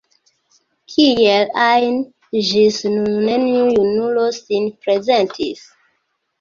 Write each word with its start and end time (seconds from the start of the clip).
Kiel 0.93 1.51
ajn, 1.65 1.99
ĝis 2.49 2.81
nun 2.95 3.21
neniu 3.29 3.63
junulo 3.77 4.27
sin 4.41 4.69
prezentis. 4.83 5.67